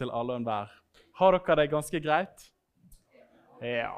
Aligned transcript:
til 0.00 0.12
alle 0.12 0.34
og 0.34 0.42
enhver. 0.42 0.72
Har 1.20 1.36
dere 1.36 1.60
det 1.60 1.70
ganske 1.74 2.00
greit? 2.00 2.48
Ja. 3.60 3.92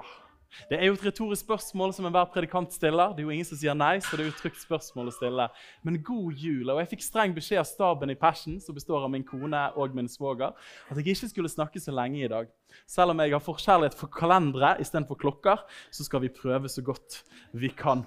Det 0.68 0.76
er 0.76 0.90
jo 0.90 0.96
et 0.96 1.04
retorisk 1.06 1.46
spørsmål 1.46 1.94
som 1.96 2.06
enhver 2.06 2.26
predikant 2.32 2.74
stiller. 2.74 3.14
Det 3.14 3.22
er 3.22 3.28
jo 3.28 3.34
ingen 3.34 3.46
som 3.48 3.56
sier 3.56 3.76
nei, 3.76 3.94
så 4.04 4.16
det 4.16 4.24
er 4.24 4.28
jo 4.28 4.32
et 4.34 4.40
trygt 4.42 4.60
spørsmål 4.60 5.08
å 5.08 5.14
stille. 5.14 5.46
Men 5.86 6.00
god 6.04 6.42
jul. 6.44 6.72
Og 6.74 6.80
jeg 6.82 6.90
fikk 6.90 7.04
streng 7.06 7.36
beskjed 7.36 7.62
av 7.62 7.68
staben 7.70 8.12
i 8.12 8.18
Passion, 8.18 8.58
som 8.60 8.76
består 8.76 9.06
av 9.06 9.12
min 9.14 9.24
kone 9.24 9.62
og 9.80 9.96
min 9.96 10.10
svoger, 10.12 10.52
at 10.52 11.00
jeg 11.00 11.14
ikke 11.14 11.30
skulle 11.30 11.52
snakke 11.52 11.80
så 11.80 11.94
lenge 11.94 12.20
i 12.20 12.30
dag. 12.30 12.50
Selv 12.90 13.14
om 13.14 13.22
jeg 13.24 13.32
har 13.32 13.44
forkjærlighet 13.44 13.96
for 13.96 14.12
kalendere 14.12 14.74
istedenfor 14.82 15.20
klokker, 15.24 15.64
så 15.94 16.04
skal 16.08 16.26
vi 16.26 16.34
prøve 16.36 16.68
så 16.72 16.84
godt 16.84 17.22
vi 17.56 17.72
kan. 17.76 18.04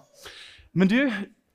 Men 0.76 0.92
du, 0.92 1.02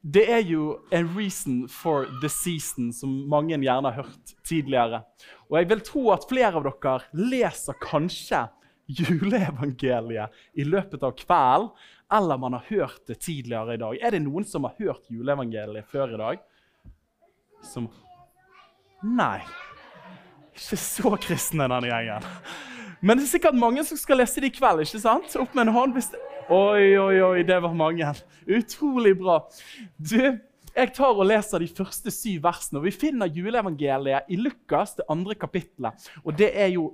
det 0.00 0.24
er 0.32 0.40
jo 0.48 0.78
en 0.96 1.10
reason 1.12 1.66
for 1.68 2.06
the 2.22 2.28
season, 2.32 2.88
som 2.92 3.10
mange 3.28 3.58
gjerne 3.60 3.92
har 3.92 4.06
hørt 4.06 4.34
tidligere. 4.48 5.02
Og 5.50 5.58
jeg 5.58 5.68
vil 5.68 5.82
tro 5.84 6.04
at 6.14 6.24
flere 6.30 6.56
av 6.56 6.64
dere 6.64 7.26
leser 7.28 7.76
kanskje 7.82 8.46
juleevangeliet 8.90 10.32
i 10.58 10.64
løpet 10.64 11.04
av 11.06 11.12
kvelden, 11.18 11.74
eller 12.10 12.40
man 12.42 12.56
har 12.56 12.64
hørt 12.66 13.04
det 13.06 13.20
tidligere 13.22 13.76
i 13.76 13.82
dag. 13.82 13.98
Er 14.02 14.16
det 14.16 14.22
noen 14.24 14.46
som 14.48 14.64
har 14.66 14.74
hørt 14.80 15.10
juleevangeliet 15.12 15.86
før 15.92 16.16
i 16.16 16.22
dag? 16.22 16.40
Som 17.62 17.90
Nei. 19.04 19.38
Ikke 20.52 20.76
så 20.76 21.14
kristne, 21.16 21.68
denne 21.70 21.88
gjengen. 21.88 22.26
Men 23.00 23.16
det 23.16 23.24
er 23.24 23.32
sikkert 23.32 23.56
mange 23.56 23.84
som 23.88 23.96
skal 23.96 24.20
lese 24.20 24.42
det 24.42 24.50
i 24.50 24.56
kveld. 24.58 24.82
ikke 24.84 25.00
sant? 25.00 25.36
Opp 25.40 25.54
med 25.56 25.68
en 25.68 25.74
hånd 25.74 25.96
hvis 25.96 26.10
det... 26.12 26.20
Oi, 26.50 26.96
oi, 26.98 27.20
oi, 27.22 27.42
det 27.46 27.60
var 27.62 27.74
mange. 27.78 28.08
Utrolig 28.50 29.14
bra. 29.16 29.38
Du, 29.96 30.18
jeg 30.74 30.92
tar 30.96 31.14
og 31.14 31.28
leser 31.28 31.62
de 31.62 31.68
første 31.70 32.12
syv 32.12 32.42
versene. 32.44 32.80
og 32.80 32.88
Vi 32.88 32.92
finner 32.92 33.30
juleevangeliet 33.30 34.28
i 34.28 34.36
Lukas, 34.40 34.96
det 34.98 35.06
andre 35.08 35.36
kapittelet. 35.38 36.10
Og 36.24 36.36
det 36.36 36.50
er 36.52 36.74
jo 36.74 36.90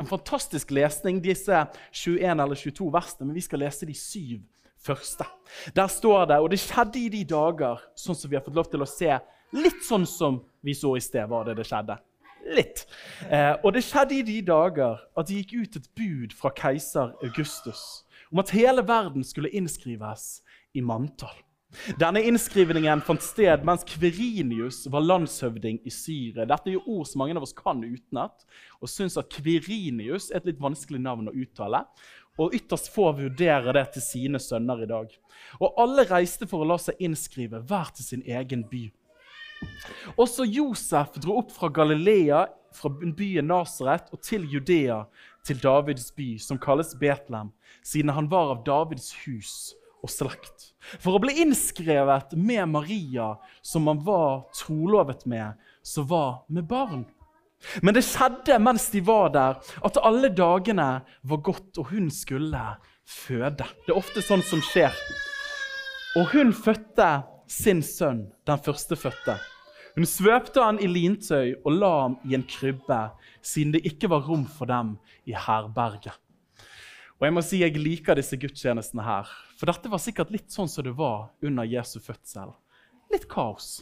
en 0.00 0.08
fantastisk 0.08 0.72
lesning, 0.74 1.20
disse 1.22 1.60
21 1.92 2.32
eller 2.32 2.58
22 2.58 2.88
versene, 2.92 3.28
men 3.28 3.36
vi 3.36 3.44
skal 3.44 3.62
lese 3.62 3.86
de 3.86 3.94
syv 3.94 4.40
første. 4.84 5.28
Der 5.76 5.86
står 5.86 6.26
det 6.32 6.40
Og 6.40 6.50
det 6.50 6.58
skjedde 6.60 6.98
i 6.98 7.08
de 7.12 7.22
dager, 7.24 7.84
sånn 7.94 8.18
som 8.18 8.30
vi 8.30 8.36
har 8.36 8.44
fått 8.44 8.58
lov 8.58 8.66
til 8.72 8.82
å 8.82 8.88
se, 8.88 9.12
litt 9.54 9.84
sånn 9.86 10.06
som 10.08 10.42
vi 10.64 10.74
så 10.74 10.96
i 10.96 11.04
sted, 11.04 11.28
var 11.30 11.46
det 11.46 11.54
det 11.60 11.68
skjedde. 11.68 12.00
Litt. 12.44 12.84
Eh, 13.30 13.54
og 13.64 13.72
det 13.72 13.84
skjedde 13.86 14.18
i 14.18 14.24
de 14.26 14.40
dager 14.44 15.00
at 15.16 15.28
det 15.28 15.40
gikk 15.40 15.54
ut 15.62 15.78
et 15.80 15.88
bud 15.96 16.36
fra 16.36 16.52
keiser 16.52 17.14
Augustus 17.24 18.04
om 18.32 18.42
at 18.42 18.50
hele 18.50 18.82
verden 18.86 19.24
skulle 19.24 19.52
innskrives 19.54 20.42
i 20.74 20.82
manntall. 20.82 21.36
Denne 21.98 22.22
innskrivningen 22.22 23.02
fant 23.06 23.22
sted 23.22 23.64
mens 23.66 23.84
Kverinius 23.88 24.84
var 24.90 25.04
landshøvding 25.04 25.80
i 25.86 25.92
Syria. 25.92 26.46
Dette 26.46 26.70
er 26.70 26.76
jo 26.76 26.84
ord 26.98 27.08
som 27.10 27.22
mange 27.22 27.36
av 27.38 27.46
oss 27.46 27.54
kan 27.56 27.82
utenat, 27.82 28.44
og 28.80 28.90
syns 28.90 29.18
at 29.18 29.30
Kverinius 29.32 30.30
er 30.30 30.40
et 30.40 30.52
litt 30.52 30.62
vanskelig 30.62 31.02
navn 31.02 31.30
å 31.30 31.34
uttale. 31.34 31.84
Og 32.38 32.54
ytterst 32.58 32.90
få 32.90 33.12
vurderer 33.14 33.76
det 33.76 33.84
til 33.94 34.02
sine 34.02 34.40
sønner 34.42 34.82
i 34.82 34.90
dag. 34.90 35.10
Og 35.60 35.78
alle 35.78 36.06
reiste 36.08 36.48
for 36.50 36.64
å 36.64 36.68
la 36.72 36.78
seg 36.82 36.98
innskrive, 37.02 37.62
hver 37.62 37.92
til 37.94 38.06
sin 38.06 38.24
egen 38.26 38.64
by. 38.70 38.88
Også 40.16 40.46
Josef 40.48 41.16
dro 41.22 41.38
opp 41.42 41.52
fra 41.54 41.70
Galilea, 41.72 42.44
fra 42.74 42.90
byen 42.90 43.48
Nasaret, 43.48 44.10
og 44.12 44.20
til 44.24 44.46
Judea, 44.50 45.04
til 45.46 45.60
Davids 45.62 46.10
by, 46.16 46.34
som 46.40 46.58
kalles 46.58 46.94
Betlehem, 46.98 47.52
siden 47.84 48.14
han 48.16 48.30
var 48.30 48.54
av 48.54 48.62
Davids 48.66 49.12
hus 49.24 49.74
og 50.04 50.12
slekt. 50.12 50.70
For 51.00 51.16
å 51.16 51.22
bli 51.22 51.38
innskrevet 51.44 52.34
med 52.36 52.68
Maria, 52.72 53.34
som 53.64 53.88
han 53.88 54.02
var 54.04 54.44
trolovet 54.56 55.24
med, 55.28 55.60
som 55.84 56.08
var 56.10 56.42
med 56.48 56.68
barn. 56.68 57.04
Men 57.80 57.96
det 57.96 58.04
skjedde 58.04 58.58
mens 58.60 58.90
de 58.92 59.00
var 59.04 59.30
der, 59.32 59.60
at 59.84 60.00
alle 60.04 60.28
dagene 60.32 60.88
var 61.24 61.44
gått, 61.44 61.78
og 61.80 61.88
hun 61.94 62.10
skulle 62.12 62.60
føde. 63.08 63.64
Det 63.86 63.92
er 63.92 63.96
ofte 63.96 64.24
sånn 64.24 64.44
som 64.44 64.60
skjer. 64.64 64.92
Og 66.20 66.28
hun 66.34 66.52
fødte 66.52 67.24
sin 67.50 67.82
sønn, 67.84 68.26
den 68.46 68.60
førstefødte. 68.64 69.38
Hun 69.94 70.06
svøpte 70.10 70.58
han 70.58 70.80
i 70.82 70.88
lintøy 70.90 71.52
og 71.62 71.70
la 71.76 71.90
ham 72.00 72.16
i 72.26 72.34
en 72.34 72.42
krybbe, 72.50 72.98
siden 73.46 73.76
det 73.76 73.84
ikke 73.86 74.10
var 74.10 74.26
rom 74.26 74.42
for 74.50 74.66
dem 74.66 74.96
i 75.30 75.36
herberget. 75.38 76.16
Og 77.20 77.28
jeg 77.28 77.34
må 77.36 77.42
si 77.46 77.60
jeg 77.62 77.78
liker 77.78 78.18
disse 78.18 78.36
gudstjenestene 78.42 79.04
her, 79.06 79.30
for 79.54 79.70
dette 79.70 79.90
var 79.90 80.02
sikkert 80.02 80.34
litt 80.34 80.50
sånn 80.50 80.70
som 80.70 80.82
det 80.86 80.96
var 80.98 81.30
under 81.46 81.68
Jesu 81.68 82.00
fødsel. 82.02 82.50
Litt 83.14 83.28
kaos. 83.30 83.76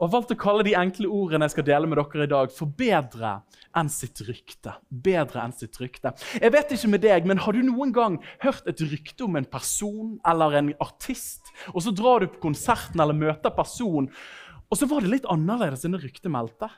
Og 0.00 0.10
valgt 0.10 0.32
å 0.32 0.38
kalle 0.40 0.64
de 0.66 0.74
enkle 0.78 1.08
ordene 1.12 1.46
jeg 1.46 1.54
skal 1.54 1.66
dele 1.68 1.88
med 1.88 2.00
dere 2.00 2.26
i 2.26 2.30
dag, 2.32 2.52
for 2.52 2.72
bedre 2.80 3.36
enn 3.76 3.90
sitt 3.92 4.22
rykte. 4.26 4.72
Bedre 4.88 5.42
enn 5.44 5.54
sitt 5.54 5.76
rykte. 5.80 6.14
Jeg 6.40 6.52
vet 6.54 6.72
ikke 6.74 6.90
med 6.94 7.04
deg, 7.04 7.28
men 7.28 7.42
Har 7.44 7.54
du 7.54 7.62
noen 7.62 7.92
gang 7.94 8.18
hørt 8.42 8.66
et 8.66 8.80
rykte 8.82 9.26
om 9.28 9.36
en 9.36 9.46
person 9.46 10.16
eller 10.26 10.58
en 10.58 10.72
artist, 10.82 11.52
og 11.74 11.84
så 11.84 11.92
drar 11.94 12.24
du 12.24 12.32
på 12.32 12.48
konserten 12.48 13.00
eller 13.04 13.16
møter 13.16 13.54
personen, 13.54 14.10
og 14.70 14.78
så 14.78 14.88
var 14.90 15.04
det 15.04 15.12
litt 15.12 15.30
annerledes 15.30 15.84
enn 15.86 15.94
det 15.96 16.02
ryktet 16.02 16.32
meldte? 16.32 16.68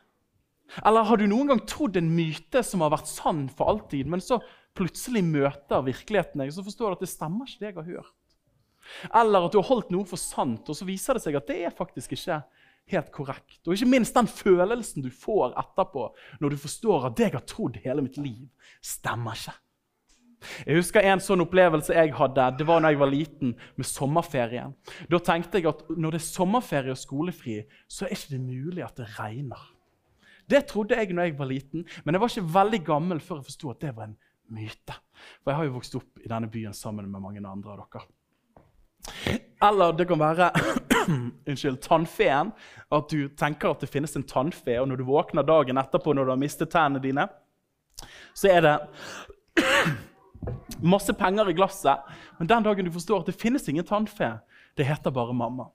Eller 0.85 1.07
har 1.09 1.17
du 1.17 1.25
noen 1.29 1.49
gang 1.49 1.61
trodd 1.65 1.97
en 1.97 2.11
myte 2.13 2.61
som 2.67 2.85
har 2.85 2.93
vært 2.93 3.09
sann 3.09 3.47
for 3.49 3.73
alltid, 3.73 4.09
men 4.11 4.21
så 4.21 4.41
plutselig 4.77 5.25
møter 5.25 5.85
virkeligheten 5.87 6.43
deg, 6.43 6.53
så 6.55 6.65
forstår 6.65 6.93
du 6.93 6.99
at 6.99 7.05
det 7.07 7.11
stemmer 7.11 7.49
ikke 7.49 7.63
det 7.63 7.71
jeg 7.71 7.79
har 7.79 7.89
hørt? 7.89 8.17
Eller 9.17 9.47
at 9.47 9.55
du 9.55 9.61
har 9.61 9.69
holdt 9.69 9.93
noe 9.93 10.09
for 10.09 10.21
sant, 10.21 10.69
og 10.69 10.77
så 10.77 10.87
viser 10.89 11.17
det 11.17 11.25
seg 11.25 11.39
at 11.39 11.49
det 11.49 11.59
er 11.67 11.75
faktisk 11.77 12.15
ikke 12.17 12.43
helt 12.93 13.11
korrekt. 13.13 13.61
Og 13.67 13.75
ikke 13.75 13.91
minst 13.91 14.17
den 14.17 14.29
følelsen 14.31 15.05
du 15.05 15.11
får 15.13 15.57
etterpå 15.61 16.09
når 16.43 16.55
du 16.55 16.61
forstår 16.61 17.09
at 17.09 17.17
det 17.19 17.29
jeg 17.29 17.37
har 17.37 17.49
trodd 17.49 17.81
hele 17.85 18.05
mitt 18.05 18.21
liv, 18.21 18.47
stemmer 18.85 19.37
ikke. 19.37 19.57
Jeg 20.67 20.79
husker 20.79 21.03
En 21.03 21.23
sånn 21.23 21.43
opplevelse 21.43 21.97
jeg 21.97 22.13
hadde, 22.15 22.45
det 22.59 22.67
var 22.69 22.83
når 22.83 22.95
jeg 22.95 23.01
var 23.01 23.11
liten, 23.13 23.55
med 23.77 23.89
sommerferien. 23.89 24.77
Da 25.11 25.21
tenkte 25.25 25.59
jeg 25.59 25.69
at 25.71 25.83
når 25.91 26.15
det 26.15 26.21
er 26.23 26.29
sommerferie 26.29 26.95
og 26.95 27.01
skolefri, 27.01 27.59
så 27.91 28.07
er 28.07 28.15
ikke 28.15 28.37
det 28.37 28.45
mulig 28.45 28.85
at 28.87 29.01
det 29.01 29.09
regner. 29.19 29.65
Det 30.49 30.65
trodde 30.71 30.97
jeg 30.97 31.13
når 31.13 31.29
jeg 31.29 31.39
var 31.39 31.51
liten, 31.51 31.85
men 32.05 32.15
jeg 32.15 32.23
var 32.23 32.33
ikke 32.33 32.55
veldig 32.55 32.85
gammel 32.87 33.21
før 33.21 33.41
jeg 33.41 33.51
forsto 33.51 33.73
at 33.75 33.83
det 33.85 33.97
var 33.97 34.09
en 34.09 34.17
myte. 34.55 34.95
For 35.43 35.53
jeg 35.53 35.59
har 35.59 35.69
jo 35.69 35.75
vokst 35.77 35.99
opp 35.99 36.23
i 36.25 36.31
denne 36.31 36.49
byen 36.53 36.77
sammen 36.77 37.11
med 37.11 37.21
mange 37.21 37.43
andre 37.45 37.75
av 37.75 37.83
dere. 37.83 38.07
Eller 39.65 39.93
det 39.97 40.07
kan 40.09 40.21
være 40.21 40.51
unnskyld, 41.49 41.81
tannfeen. 41.85 42.53
At 42.95 43.11
du 43.13 43.29
tenker 43.37 43.75
at 43.75 43.85
det 43.85 43.91
finnes 43.93 44.17
en 44.17 44.27
tannfe, 44.29 44.79
og 44.81 44.89
når 44.89 45.01
du 45.01 45.09
våkner 45.09 45.47
dagen 45.47 45.81
etterpå 45.81 46.15
når 46.15 46.29
du 46.29 46.35
har 46.35 46.41
mistet 46.41 46.73
tennene 46.73 47.03
dine, 47.03 47.27
så 48.37 48.53
er 48.55 48.65
det 48.65 48.77
masse 50.83 51.15
penger 51.15 51.51
i 51.51 51.57
glasset. 51.57 52.05
Men 52.39 52.51
den 52.51 52.67
dagen 52.67 52.87
du 52.87 52.93
forstår 52.95 53.25
at 53.25 53.33
det 53.33 53.41
finnes 53.41 53.69
ingen 53.69 53.87
tannfe, 53.87 54.39
det 54.79 54.87
heter 54.87 55.15
bare 55.15 55.35
mamma. 55.35 55.69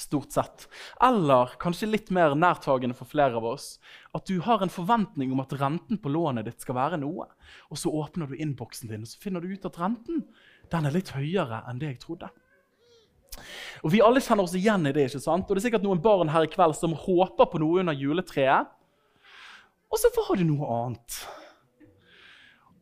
Stort 0.00 0.32
sett. 0.32 0.66
Eller 1.02 1.50
kanskje 1.60 1.88
litt 1.90 2.10
mer 2.14 2.34
nærtagende 2.38 2.96
for 2.96 3.10
flere 3.10 3.36
av 3.36 3.44
oss, 3.44 3.74
at 4.16 4.28
du 4.28 4.38
har 4.44 4.62
en 4.62 4.72
forventning 4.72 5.32
om 5.34 5.42
at 5.42 5.52
renten 5.60 5.98
på 6.00 6.12
lånet 6.12 6.46
ditt 6.48 6.62
skal 6.64 6.78
være 6.78 7.00
noe. 7.02 7.26
Og 7.68 7.80
så 7.80 7.92
åpner 7.92 8.30
du 8.30 8.38
innboksen 8.38 8.92
din, 8.92 9.04
og 9.04 9.10
så 9.10 9.20
finner 9.20 9.44
du 9.44 9.50
ut 9.52 9.66
at 9.68 9.80
renten 9.80 10.24
den 10.70 10.86
er 10.86 10.94
litt 10.94 11.12
høyere 11.16 11.64
enn 11.68 11.82
det 11.82 11.94
jeg 11.94 12.02
trodde. 12.04 12.30
Og 13.84 13.92
Vi 13.94 14.02
alle 14.04 14.22
kjenner 14.22 14.46
oss 14.46 14.56
igjen 14.58 14.86
i 14.88 14.92
det. 14.94 15.08
ikke 15.08 15.22
sant? 15.22 15.48
Og 15.48 15.56
det 15.56 15.62
er 15.62 15.68
sikkert 15.68 15.86
noen 15.86 16.02
barn 16.02 16.32
her 16.32 16.44
i 16.46 16.50
kveld 16.50 16.76
som 16.76 16.96
håper 16.96 17.48
på 17.50 17.60
noe 17.62 17.82
under 17.82 17.96
juletreet, 17.96 18.70
og 19.90 19.98
så 19.98 20.10
var 20.14 20.36
det 20.38 20.46
noe 20.46 20.68
annet. 20.70 21.16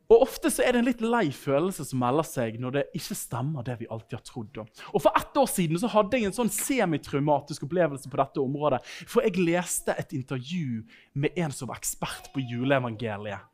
Og 0.09 0.23
Ofte 0.25 0.49
så 0.49 0.63
er 0.65 0.73
det 0.73 0.79
en 0.81 0.87
litt 0.87 1.01
lei 1.05 1.27
følelse 1.33 1.83
som 1.85 1.99
melder 2.01 2.25
seg 2.25 2.55
når 2.61 2.73
det 2.73 2.83
ikke 2.97 3.17
stemmer. 3.17 3.61
det 3.63 3.75
vi 3.77 3.89
alltid 3.93 4.17
har 4.17 4.23
trodd. 4.25 4.57
Og 4.93 5.03
For 5.03 5.13
ett 5.13 5.37
år 5.37 5.45
siden 5.45 5.77
så 5.77 5.91
hadde 5.93 6.17
jeg 6.17 6.25
en 6.25 6.37
sånn 6.39 6.49
semitraumatisk 6.49 7.67
opplevelse 7.67 8.09
på 8.09 8.17
dette 8.17 8.41
området. 8.41 8.81
For 9.05 9.21
jeg 9.21 9.37
leste 9.37 9.93
et 9.93 10.15
intervju 10.17 10.81
med 11.13 11.37
en 11.37 11.53
som 11.53 11.69
var 11.69 11.77
ekspert 11.77 12.31
på 12.33 12.41
juleevangeliet. 12.41 13.45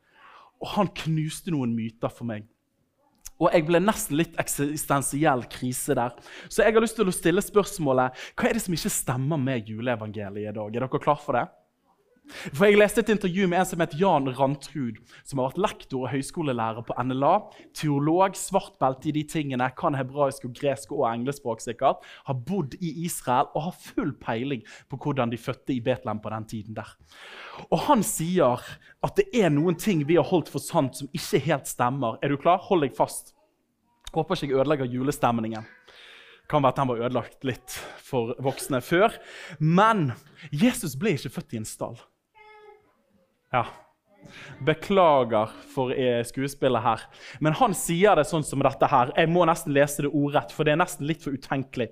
Og 0.64 0.72
han 0.78 0.88
knuste 1.04 1.52
noen 1.52 1.76
myter 1.76 2.08
for 2.08 2.24
meg. 2.24 2.48
Og 3.36 3.52
jeg 3.52 3.66
ble 3.68 3.82
nesten 3.84 4.16
litt 4.16 4.38
eksistensiell 4.40 5.44
krise 5.52 5.92
der. 5.98 6.16
Så 6.48 6.64
jeg 6.64 6.72
har 6.72 6.80
lyst 6.80 6.96
til 6.96 7.12
å 7.12 7.12
stille 7.12 7.44
spørsmålet 7.44 8.16
hva 8.32 8.48
er 8.48 8.56
det 8.56 8.64
som 8.64 8.72
ikke 8.72 8.96
stemmer 8.96 9.36
med 9.36 9.68
juleevangeliet 9.68 10.54
i 10.54 10.56
dag. 10.56 10.72
Er 10.72 10.86
dere 10.86 11.04
klar 11.04 11.20
for 11.20 11.36
det? 11.36 11.44
For 12.26 12.66
Jeg 12.66 12.78
leste 12.78 13.02
et 13.04 13.10
intervju 13.12 13.46
med 13.48 13.60
en 13.60 13.68
som 13.68 13.82
heter 13.82 14.00
Jan 14.00 14.26
Rantrud, 14.34 14.98
som 15.24 15.40
har 15.40 15.52
vært 15.52 15.60
lektor 15.62 16.04
og 16.04 16.10
høyskolelærer 16.10 16.86
på 16.86 16.96
NLA. 17.06 17.34
Teolog, 17.76 18.34
svart 18.38 18.74
belte 18.82 19.10
i 19.10 19.14
de 19.14 19.22
tingene, 19.30 19.68
kan 19.78 19.94
hebraisk 19.98 20.48
og 20.48 20.56
gresk 20.58 20.94
og 20.96 21.06
englespråk 21.12 21.62
sikkert. 21.62 22.02
Har 22.26 22.40
bodd 22.48 22.74
i 22.80 22.92
Israel 23.06 23.50
og 23.54 23.68
har 23.68 23.78
full 23.78 24.12
peiling 24.22 24.64
på 24.90 24.98
hvordan 25.02 25.30
de 25.30 25.40
fødte 25.40 25.74
i 25.76 25.80
Betlehem 25.84 26.20
på 26.22 26.32
den 26.34 26.48
tiden 26.50 26.78
der. 26.78 26.90
Og 27.70 27.78
Han 27.86 28.02
sier 28.02 28.62
at 29.06 29.16
det 29.16 29.28
er 29.34 29.52
noen 29.54 29.78
ting 29.78 30.02
vi 30.08 30.18
har 30.18 30.26
holdt 30.26 30.50
for 30.50 30.62
sant 30.62 30.98
som 30.98 31.10
ikke 31.14 31.44
helt 31.46 31.70
stemmer. 31.70 32.18
Er 32.22 32.34
du 32.34 32.40
klar? 32.40 32.58
Hold 32.66 32.82
deg 32.82 32.96
fast. 32.96 33.36
Håper 34.14 34.34
ikke 34.34 34.54
jeg 34.54 34.60
ødelegger 34.60 34.90
julestemningen. 34.90 35.66
Kan 36.50 36.62
være 36.62 36.74
at 36.74 36.78
den 36.80 36.90
var 36.90 37.00
ødelagt 37.06 37.46
litt 37.46 37.78
for 38.02 38.34
voksne 38.42 38.80
før. 38.82 39.14
Men 39.58 40.12
Jesus 40.50 40.94
ble 40.98 41.16
ikke 41.16 41.34
født 41.38 41.56
i 41.56 41.62
en 41.62 41.68
stall. 41.68 41.98
Ja. 43.56 43.64
Beklager 44.66 45.52
for 45.74 45.92
eh, 45.94 46.24
skuespillet 46.26 46.82
her. 46.82 47.02
Men 47.40 47.54
han 47.56 47.74
sier 47.78 48.18
det 48.18 48.26
sånn 48.28 48.44
som 48.44 48.60
dette 48.64 48.88
her. 48.90 49.12
Jeg 49.16 49.30
må 49.32 49.44
nesten 49.48 49.72
lese 49.76 50.04
det 50.04 50.10
ordrett, 50.10 50.52
for 50.52 50.66
det 50.66 50.74
er 50.74 50.80
nesten 50.80 51.06
litt 51.08 51.22
for 51.24 51.36
utenkelig. 51.36 51.88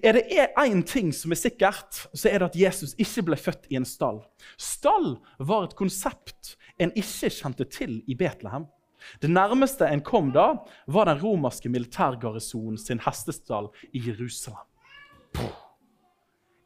Er 0.00 0.16
det 0.16 0.22
én 0.62 0.84
ting 0.88 1.10
som 1.16 1.34
er 1.34 1.40
sikkert, 1.40 2.04
så 2.14 2.30
er 2.30 2.38
det 2.38 2.52
at 2.52 2.60
Jesus 2.60 2.94
ikke 3.02 3.26
ble 3.28 3.40
født 3.40 3.68
i 3.72 3.80
en 3.80 3.88
stall. 3.88 4.22
Stall 4.56 5.16
var 5.42 5.68
et 5.68 5.76
konsept 5.78 6.54
en 6.80 6.94
ikke 6.96 7.32
kjente 7.34 7.66
til 7.68 7.98
i 8.08 8.16
Betlehem. 8.18 8.68
Det 9.20 9.28
nærmeste 9.32 9.88
en 9.90 10.04
kom 10.06 10.30
da, 10.32 10.62
var 10.86 11.10
den 11.10 11.20
romerske 11.20 11.68
militærgarnisonen 11.72 12.78
sin 12.78 13.02
hestestall 13.02 13.72
i 13.92 14.06
Jerusalem. 14.06 14.64
Puh. 15.34 15.61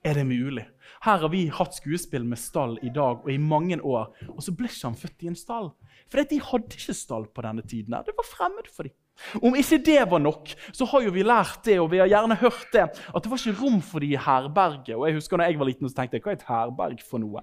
Er 0.06 0.14
det 0.14 0.26
mulig? 0.26 0.62
Her 1.03 1.19
har 1.19 1.31
vi 1.32 1.49
hatt 1.50 1.75
skuespill 1.75 2.23
med 2.31 2.38
stall 2.38 2.76
i 2.87 2.93
dag 2.94 3.25
og 3.25 3.31
i 3.32 3.41
mange 3.43 3.81
år, 3.82 4.12
og 4.31 4.38
så 4.44 4.53
ble 4.55 4.69
ikke 4.70 4.87
han 4.87 4.99
født 5.00 5.25
i 5.25 5.31
en 5.32 5.38
stall. 5.38 5.73
For 6.06 6.23
de 6.31 6.38
hadde 6.38 6.79
ikke 6.79 6.94
stall 6.94 7.26
på 7.35 7.43
denne 7.43 7.64
tiden. 7.67 7.97
Det 8.06 8.14
var 8.14 8.29
fremmed 8.29 8.70
for 8.70 8.87
dem. 8.87 8.94
Om 9.41 9.56
ikke 9.58 9.81
det 9.82 9.99
var 10.11 10.20
nok, 10.20 10.53
så 10.76 10.87
har 10.93 11.03
jo 11.06 11.11
vi 11.14 11.25
lært 11.26 11.64
det, 11.67 11.79
og 11.81 11.88
vi 11.91 11.99
har 11.99 12.11
gjerne 12.11 12.37
hørt 12.38 12.69
det, 12.75 12.85
at 12.87 13.25
det 13.25 13.32
var 13.32 13.41
ikke 13.41 13.58
rom 13.64 13.81
for 13.82 14.05
de 14.05 14.12
i 14.12 14.20
herberget. 14.29 14.94
Og 14.94 15.06
jeg 15.08 15.17
husker 15.17 15.41
når 15.41 15.50
jeg 15.50 15.58
var 15.58 15.70
liten, 15.73 15.91
så 15.91 15.99
tenkte 15.99 16.20
jeg, 16.20 16.26
hva 16.26 16.35
er 16.35 16.38
et 16.38 16.49
herberg 16.50 17.03
for 17.03 17.25
noe? 17.25 17.43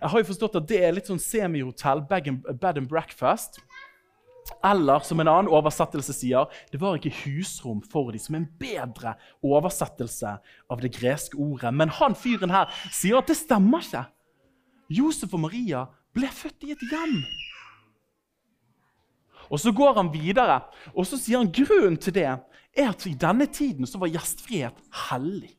Jeg 0.00 0.10
har 0.10 0.24
jo 0.24 0.30
forstått 0.32 0.58
at 0.62 0.68
det 0.72 0.80
er 0.82 0.96
litt 0.96 1.12
sånn 1.12 1.22
semihotell, 1.22 2.02
bed 2.08 2.72
and 2.74 2.88
breakfast. 2.90 3.60
Eller 4.64 5.04
som 5.04 5.20
en 5.20 5.30
annen 5.30 5.50
oversettelse 5.52 6.12
sier, 6.16 6.48
det 6.72 6.80
var 6.80 6.98
ikke 6.98 7.14
husrom 7.22 7.80
for 7.90 8.12
dem. 8.12 8.20
Som 8.20 8.38
en 8.38 8.48
bedre 8.60 9.14
oversettelse 9.44 10.36
av 10.70 10.82
det 10.84 10.92
greske 10.96 11.38
ordet. 11.40 11.72
Men 11.74 11.92
han 12.00 12.16
fyren 12.18 12.52
her 12.52 12.72
sier 12.92 13.20
at 13.20 13.30
det 13.30 13.38
stemmer 13.40 13.84
ikke. 13.84 14.04
Josef 14.92 15.32
og 15.32 15.46
Maria 15.46 15.86
ble 16.14 16.28
født 16.28 16.68
i 16.68 16.74
et 16.74 16.86
hjem. 16.90 17.18
Og 19.50 19.60
Så 19.60 19.72
går 19.72 19.94
han 19.96 20.12
videre 20.12 20.62
og 20.94 21.06
så 21.06 21.18
sier 21.20 21.38
han 21.42 21.52
grunnen 21.52 21.98
til 22.00 22.14
det 22.16 22.24
er 22.26 22.88
at 22.88 23.04
i 23.06 23.14
denne 23.14 23.46
tiden 23.46 23.86
så 23.86 24.00
var 24.00 24.12
gjestfrihet 24.12 24.78
hellig. 25.10 25.52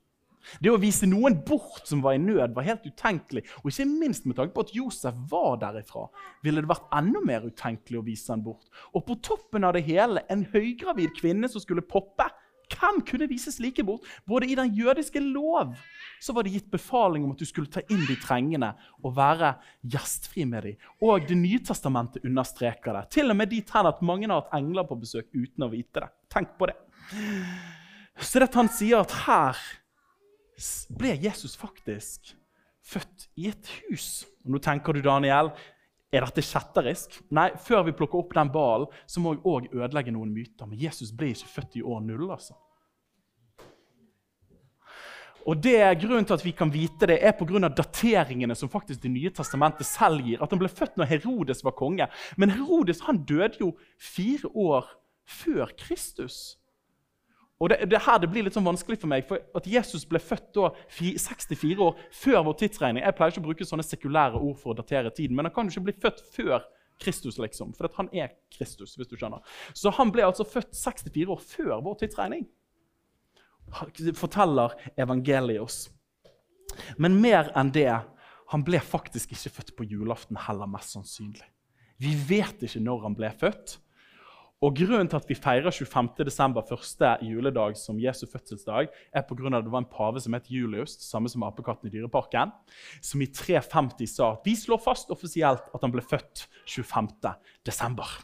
Det 0.61 0.71
å 0.71 0.79
vise 0.81 1.07
noen 1.09 1.37
bort 1.47 1.85
som 1.89 2.03
var 2.05 2.17
i 2.17 2.21
nød, 2.21 2.55
var 2.55 2.67
helt 2.67 2.85
utenkelig. 2.87 3.45
Og 3.63 3.71
ikke 3.71 3.87
minst 3.89 4.27
med 4.29 4.37
tanke 4.39 4.55
på 4.55 4.65
at 4.67 4.73
Josef 4.75 5.17
var 5.31 5.59
derifra, 5.61 6.07
ville 6.45 6.63
det 6.63 6.71
vært 6.71 6.89
enda 6.95 7.21
mer 7.25 7.45
utenkelig 7.47 8.01
å 8.01 8.05
vise 8.05 8.33
han 8.33 8.45
bort. 8.45 8.67
Og 8.93 9.05
på 9.07 9.19
toppen 9.25 9.67
av 9.67 9.75
det 9.77 9.85
hele, 9.87 10.25
en 10.31 10.45
høygravid 10.53 11.15
kvinne 11.19 11.51
som 11.51 11.63
skulle 11.63 11.85
poppe. 11.85 12.27
Hvem 12.65 13.03
kunne 13.05 13.27
vises 13.29 13.59
like 13.61 13.83
bort? 13.85 14.05
Både 14.25 14.47
i 14.49 14.55
den 14.57 14.71
jødiske 14.73 15.21
lov 15.21 15.75
så 16.21 16.33
var 16.33 16.45
det 16.45 16.55
gitt 16.55 16.71
befaling 16.71 17.25
om 17.25 17.35
at 17.35 17.41
du 17.41 17.45
skulle 17.45 17.69
ta 17.69 17.83
inn 17.93 18.01
de 18.07 18.15
trengende 18.17 18.71
og 19.03 19.13
være 19.17 19.53
gjestfri 19.93 20.47
med 20.49 20.65
dem. 20.65 20.79
Og 21.05 21.27
Det 21.27 21.37
nye 21.37 21.61
testamentet 21.61 22.25
understreker 22.25 22.97
det. 22.97 23.03
Til 23.17 23.29
og 23.29 23.37
med 23.37 23.53
dit 23.53 23.69
hen 23.69 23.89
at 23.89 24.01
mange 24.01 24.29
har 24.31 24.41
hatt 24.41 24.55
engler 24.57 24.87
på 24.89 24.97
besøk 24.97 25.29
uten 25.35 25.67
å 25.67 25.71
vite 25.71 26.05
det. 26.05 26.09
Tenk 26.33 26.55
på 26.57 26.69
det. 26.71 26.77
Så 28.17 28.39
det 28.39 28.49
at 28.49 28.57
han 28.57 28.71
sier 28.71 29.03
at 29.03 29.13
her 29.25 29.59
ble 30.95 31.15
Jesus 31.21 31.55
faktisk 31.59 32.33
født 32.85 33.29
i 33.41 33.49
et 33.51 33.71
hus. 33.85 34.25
Og 34.45 34.55
nå 34.55 34.61
tenker 34.63 34.95
du, 34.95 35.01
Daniel, 35.05 35.51
er 36.13 36.23
dette 36.23 36.43
kjetterisk? 36.45 37.17
Nei, 37.35 37.49
før 37.59 37.87
vi 37.87 37.95
plukker 37.97 38.21
opp 38.21 38.35
den 38.37 38.51
ballen, 38.53 38.91
så 39.09 39.23
må 39.23 39.35
jeg 39.35 39.43
òg 39.43 39.73
ødelegge 39.73 40.13
noen 40.15 40.31
myter. 40.35 40.69
Men 40.69 40.79
Jesus 40.79 41.11
ble 41.15 41.33
ikke 41.33 41.51
født 41.57 41.79
i 41.79 41.83
år 41.83 42.05
null, 42.05 42.29
altså. 42.31 42.55
Og 45.45 45.59
det 45.61 45.75
er 45.77 45.97
Grunnen 46.01 46.25
til 46.25 46.33
at 46.33 46.43
vi 46.45 46.55
kan 46.57 46.71
vite 46.73 47.05
det, 47.05 47.19
er 47.21 47.35
pga. 47.37 47.69
dateringene 47.69 48.55
som 48.55 48.69
faktisk 48.69 49.01
Det 49.01 49.11
nye 49.11 49.29
testamentet 49.29 49.85
selv 49.85 50.25
gir. 50.25 50.41
At 50.41 50.49
han 50.49 50.59
ble 50.59 50.69
født 50.69 50.97
når 50.97 51.05
Herodes 51.05 51.63
var 51.63 51.77
konge. 51.77 52.07
Men 52.37 52.49
Herodes 52.49 53.01
han 53.05 53.25
døde 53.25 53.57
jo 53.59 53.75
fire 53.99 54.49
år 54.55 54.89
før 55.25 55.69
Kristus. 55.77 56.57
Og 57.63 57.71
det, 57.71 57.85
det, 57.87 58.01
her 58.03 58.19
det 58.19 58.27
blir 58.31 58.43
litt 58.43 58.55
sånn 58.57 58.67
vanskelig 58.67 58.97
for 58.99 59.11
meg, 59.11 59.23
for 59.27 59.39
at 59.55 59.67
Jesus 59.69 60.03
ble 60.09 60.19
født 60.19 60.49
da 60.57 60.71
64 60.91 61.77
år 61.85 61.93
før 62.11 62.41
vår 62.49 62.57
tidsregning 62.59 63.05
Jeg 63.05 63.15
pleier 63.15 63.31
ikke 63.31 63.43
å 63.43 63.45
bruke 63.45 63.67
sånne 63.67 63.85
sekulære 63.87 64.41
ord 64.41 64.57
for 64.59 64.73
å 64.73 64.79
datere 64.81 65.13
tiden, 65.15 65.37
men 65.37 65.47
han 65.47 65.55
kan 65.55 65.69
jo 65.69 65.77
ikke 65.77 65.85
bli 65.87 65.95
født 66.03 66.19
før 66.35 66.65
Kristus, 66.99 67.37
liksom, 67.39 67.73
for 67.75 67.91
han 67.97 68.09
er 68.15 68.35
Kristus. 68.51 68.95
hvis 68.95 69.07
du 69.07 69.15
skjønner. 69.19 69.43
Så 69.75 69.91
han 69.97 70.11
ble 70.15 70.23
altså 70.23 70.45
født 70.47 70.75
64 70.75 71.31
år 71.31 71.41
før 71.43 71.81
vår 71.83 71.97
tidsregning. 72.03 72.45
Forteller 74.15 74.75
evangeliet 74.99 75.63
oss. 75.63 75.79
Men 76.99 77.19
mer 77.19 77.51
enn 77.55 77.71
det, 77.75 77.89
han 78.51 78.63
ble 78.63 78.79
faktisk 78.83 79.33
ikke 79.35 79.53
født 79.57 79.75
på 79.77 79.87
julaften 79.89 80.39
heller, 80.47 80.69
mest 80.69 80.95
sannsynlig. 80.95 81.47
Vi 81.99 82.13
vet 82.29 82.63
ikke 82.67 82.83
når 82.83 83.03
han 83.07 83.15
ble 83.17 83.31
født. 83.39 83.77
Og 84.65 84.73
Grunnen 84.73 85.05
til 85.05 85.19
at 85.19 85.27
vi 85.29 85.35
feirer 85.37 85.69
25. 85.69 86.23
desember, 86.25 86.63
første 86.65 87.11
juledag, 87.21 87.75
som 87.77 87.99
Jesu 88.01 88.23
fødselsdag, 88.25 88.87
er 89.13 89.25
på 89.27 89.35
grunn 89.37 89.53
av 89.53 89.61
at 89.61 89.67
det 89.67 89.73
var 89.75 89.83
en 89.83 89.91
pave 89.91 90.23
som 90.23 90.33
het 90.33 90.49
Julius, 90.49 90.95
samme 91.05 91.29
som 91.29 91.45
apekatten 91.45 91.91
i 91.91 91.93
Dyreparken, 91.93 92.53
som 92.97 93.21
i 93.21 93.27
350 93.29 94.09
sa 94.09 94.31
at 94.33 94.47
vi 94.47 94.55
slår 94.57 94.81
fast 94.81 95.13
offisielt 95.13 95.69
at 95.69 95.85
han 95.85 95.93
ble 95.93 96.01
født 96.01 96.47
25. 96.65 97.35
desember. 97.67 98.15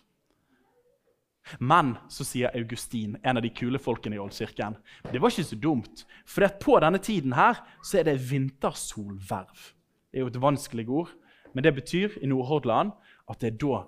Men 1.59 1.93
så 2.09 2.25
sier 2.25 2.57
Augustin, 2.57 3.19
en 3.21 3.37
av 3.37 3.45
de 3.45 3.53
kule 3.53 3.77
folkene 3.77 4.17
i 4.17 4.23
Oldkirken, 4.23 4.79
det 5.11 5.21
var 5.21 5.29
ikke 5.29 5.49
så 5.51 5.61
dumt. 5.61 6.05
For 6.25 6.49
på 6.57 6.81
denne 6.81 7.05
tiden 7.05 7.37
her 7.37 7.61
så 7.85 8.01
er 8.01 8.09
det 8.09 8.17
vintersolverv. 8.31 9.71
Det 10.09 10.17
er 10.17 10.25
jo 10.25 10.33
et 10.33 10.41
vanskelig 10.41 10.89
ord, 10.89 11.13
men 11.53 11.69
det 11.69 11.77
betyr 11.77 12.17
i 12.17 12.33
Nordhordland 12.33 12.95
at 13.29 13.43
det 13.43 13.53
er 13.53 13.61
da 13.61 13.85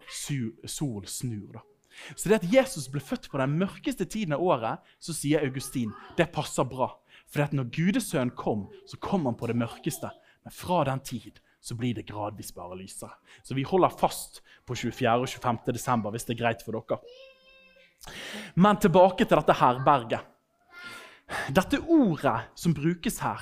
sol 0.70 1.08
snur. 1.10 1.54
da. 1.58 1.70
Så 2.16 2.30
det 2.30 2.42
at 2.42 2.50
Jesus 2.50 2.90
ble 2.92 3.02
født 3.04 3.30
på 3.32 3.40
den 3.42 3.56
mørkeste 3.60 4.06
tiden 4.10 4.36
av 4.36 4.44
året, 4.44 4.84
så 5.00 5.16
sier 5.16 5.46
Augustin 5.46 5.94
det 6.18 6.32
passer 6.34 6.68
bra. 6.68 6.90
For 7.30 7.56
når 7.56 7.72
Gudesønnen 7.74 8.36
kom, 8.38 8.68
så 8.90 9.00
kom 9.02 9.26
han 9.30 9.38
på 9.38 9.50
det 9.50 9.58
mørkeste. 9.58 10.12
Men 10.44 10.54
fra 10.54 10.84
den 10.90 11.02
tid 11.06 11.40
så 11.64 11.78
blir 11.80 11.96
det 11.96 12.08
gradvis 12.10 12.52
bare 12.56 12.76
lysere. 12.78 13.16
Så 13.44 13.56
vi 13.56 13.64
holder 13.64 13.94
fast 13.96 14.42
på 14.68 14.76
24. 14.76 15.14
og 15.16 15.30
25. 15.30 15.74
desember, 15.74 16.12
hvis 16.12 16.28
det 16.28 16.36
er 16.36 16.42
greit 16.44 16.66
for 16.66 16.76
dere. 16.76 17.00
Men 18.60 18.80
tilbake 18.84 19.24
til 19.24 19.40
dette 19.40 19.56
herberget. 19.62 20.30
Dette 21.56 21.80
ordet 21.88 22.50
som 22.60 22.76
brukes 22.76 23.22
her, 23.24 23.40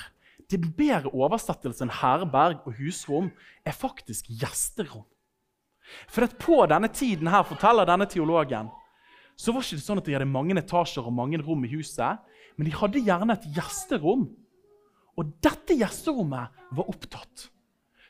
det 0.51 0.61
bedre 0.77 1.09
oversettelse 1.15 1.85
enn 1.85 1.93
herberg 2.01 2.61
og 2.67 2.75
husrom, 2.77 3.31
er 3.65 3.75
faktisk 3.75 4.29
gjesterom. 4.29 5.07
For 6.11 6.25
at 6.25 6.37
på 6.39 6.59
denne 6.69 6.89
tiden 6.93 7.29
her, 7.31 7.43
forteller 7.47 7.87
denne 7.87 8.07
teologen, 8.09 8.69
så 9.37 9.53
var 9.53 9.63
det 9.63 9.73
ikke 9.73 9.85
sånn 9.85 10.01
at 10.01 10.07
de 10.07 10.15
hadde 10.15 10.29
mange 10.29 10.57
etasjer 10.59 11.07
og 11.07 11.15
mange 11.17 11.39
rom 11.41 11.63
i 11.65 11.71
huset, 11.71 12.21
men 12.57 12.67
de 12.67 12.75
hadde 12.75 13.01
gjerne 13.05 13.37
et 13.37 13.47
gjesterom. 13.55 14.27
Og 15.17 15.31
dette 15.43 15.77
gjesterommet 15.79 16.61
var 16.77 16.91
opptatt. 16.91 17.47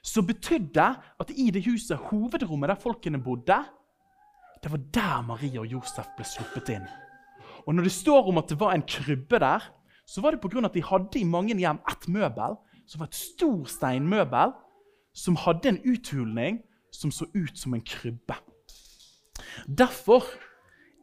Så 0.02 0.24
betydde 0.26 0.88
at 1.22 1.32
i 1.38 1.52
det 1.54 1.64
huset, 1.68 2.10
hovedrommet 2.10 2.72
der 2.72 2.82
folkene 2.82 3.22
bodde, 3.22 3.62
det 4.62 4.70
var 4.70 4.82
der 4.94 5.22
Maria 5.26 5.62
og 5.62 5.72
Josef 5.72 6.10
ble 6.18 6.26
sluppet 6.28 6.74
inn. 6.74 6.90
Og 7.66 7.76
når 7.76 7.88
det 7.88 7.94
står 7.94 8.30
om 8.30 8.42
at 8.42 8.50
det 8.50 8.60
var 8.62 8.76
en 8.76 8.86
krybbe 8.86 9.40
der, 9.42 9.64
så 10.06 10.22
var 10.22 10.36
det 10.36 10.42
pga. 10.42 10.66
at 10.66 10.74
de 10.74 10.84
hadde 10.84 11.20
i 11.20 11.24
mange 11.24 11.56
hjem 11.56 11.80
ett 11.90 12.08
møbel 12.08 12.58
som 12.86 13.00
var 13.00 13.08
et 13.08 13.16
stor 13.16 13.66
steinmøbel 13.70 14.54
som 15.14 15.38
hadde 15.40 15.70
en 15.70 15.82
uthulning 15.86 16.62
som 16.92 17.12
så 17.14 17.28
ut 17.34 17.58
som 17.58 17.74
en 17.74 17.84
krybbe. 17.84 18.38
Derfor 19.68 20.28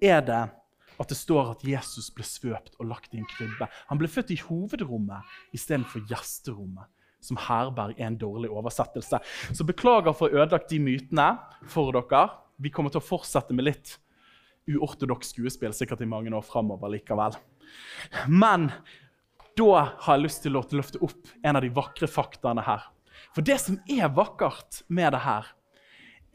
er 0.02 0.23
det 0.25 0.45
at 0.99 1.11
det 1.11 1.18
står 1.18 1.52
at 1.52 1.64
Jesus 1.66 2.11
ble 2.14 2.26
svøpt 2.26 2.75
og 2.78 2.90
lagt 2.90 3.14
i 3.14 3.21
en 3.21 3.28
krybbe. 3.30 3.68
Han 3.90 4.00
ble 4.00 4.11
født 4.11 4.33
i 4.35 4.40
hovedrommet 4.42 5.54
istedenfor 5.54 6.02
gjesterommet, 6.11 6.88
som 7.23 7.38
herberg 7.49 7.99
er 7.99 8.11
en 8.11 8.18
dårlig 8.18 8.50
oversettelse. 8.50 9.21
Så 9.54 9.66
beklager 9.66 10.14
for 10.14 10.26
å 10.26 10.35
ha 10.35 10.45
ødelagt 10.45 10.71
de 10.73 10.80
mytene 10.83 11.30
for 11.71 11.95
dere. 11.95 12.26
Vi 12.59 12.73
kommer 12.75 12.95
til 12.95 13.02
å 13.02 13.09
fortsette 13.09 13.54
med 13.54 13.68
litt 13.71 13.97
uortodoks 14.68 15.33
skuespill 15.33 15.73
sikkert 15.73 16.02
i 16.04 16.11
mange 16.11 16.35
år 16.35 16.45
framover 16.45 16.92
likevel. 16.92 17.38
Men 18.28 18.68
da 19.59 19.85
har 20.04 20.16
jeg 20.16 20.25
lyst 20.26 20.45
til 20.45 20.59
å 20.59 20.62
løfte 20.62 21.00
opp 21.02 21.30
en 21.42 21.59
av 21.59 21.64
de 21.64 21.71
vakre 21.75 22.11
faktaene 22.11 22.62
her. 22.66 22.85
For 23.35 23.47
det 23.47 23.59
som 23.62 23.78
er 23.90 24.11
vakkert 24.14 24.83
med 24.90 25.12
det 25.14 25.23
her, 25.25 25.47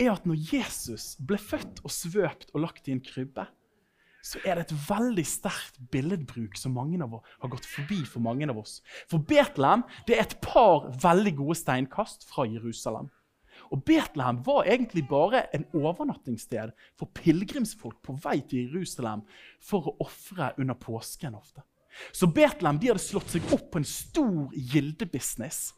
er 0.01 0.13
at 0.13 0.25
når 0.27 0.39
Jesus 0.53 1.13
ble 1.21 1.37
født 1.41 1.83
og 1.83 1.93
svøpt 1.93 2.53
og 2.53 2.63
lagt 2.65 2.87
i 2.87 2.95
en 2.95 3.03
krybbe, 3.03 3.45
så 4.23 4.39
er 4.47 4.55
det 4.55 4.69
et 4.69 4.85
veldig 4.87 5.25
sterkt 5.27 5.81
billedbruk 5.91 6.55
som 6.55 6.77
mange 6.77 7.01
av 7.03 7.17
oss 7.17 7.33
har 7.41 7.51
gått 7.51 7.67
forbi 7.67 7.99
for 8.07 8.23
mange 8.23 8.47
av 8.47 8.61
oss. 8.61 8.77
For 9.11 9.19
Betlehem 9.19 9.83
det 10.07 10.15
er 10.15 10.23
et 10.23 10.37
par 10.43 10.87
veldig 11.03 11.35
gode 11.41 11.57
steinkast 11.59 12.23
fra 12.29 12.47
Jerusalem. 12.47 13.09
Og 13.73 13.83
Betlehem 13.85 14.39
var 14.45 14.69
egentlig 14.69 15.03
bare 15.09 15.43
en 15.55 15.65
overnattingssted 15.75 16.71
for 16.99 17.11
pilegrimsfolk 17.19 17.99
på 18.05 18.15
vei 18.23 18.39
til 18.47 18.71
Jerusalem 18.71 19.25
for 19.61 19.91
å 19.91 19.95
ofre 20.07 20.53
under 20.57 20.79
påsken 20.79 21.35
ofte. 21.37 21.65
Så 22.15 22.29
Betlehem 22.31 22.79
de 22.79 22.93
hadde 22.93 23.03
slått 23.03 23.35
seg 23.35 23.45
opp 23.53 23.69
på 23.73 23.81
en 23.81 23.87
stor 23.87 24.55
gildebusiness. 24.55 25.73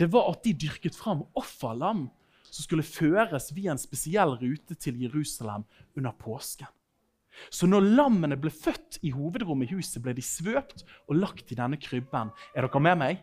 Det 0.00 0.08
var 0.10 0.32
at 0.32 0.42
de 0.46 0.56
dyrket 0.64 0.96
fram 0.96 1.26
offerlam 1.38 2.08
som 2.52 2.66
skulle 2.66 2.84
føres 2.84 3.50
via 3.56 3.72
en 3.72 3.80
spesiell 3.80 4.36
rute 4.36 4.76
til 4.76 5.00
Jerusalem 5.00 5.64
under 5.96 6.12
påsken. 6.20 6.68
Så 7.48 7.66
når 7.66 7.86
lammene 7.96 8.36
ble 8.36 8.52
født 8.52 8.98
i 9.00 9.12
hovedrommet 9.14 9.70
i 9.70 9.78
huset, 9.78 10.02
ble 10.04 10.12
de 10.16 10.24
svøpt 10.24 10.84
og 11.08 11.16
lagt 11.16 11.52
i 11.52 11.56
denne 11.56 11.78
krybben. 11.80 12.32
Er 12.52 12.66
dere 12.66 12.82
med 12.84 12.98
meg? 13.00 13.22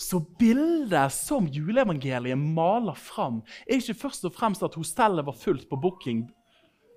Så 0.00 0.22
bildet 0.40 1.12
som 1.12 1.48
juleevangeliet 1.52 2.40
maler 2.40 2.96
fram, 2.96 3.42
er 3.68 3.80
ikke 3.80 4.00
først 4.06 4.26
og 4.28 4.34
fremst 4.36 4.64
at 4.64 4.76
hostellet 4.76 5.24
var 5.28 5.36
fullt 5.36 5.68
på 5.68 5.78
booking, 5.80 6.24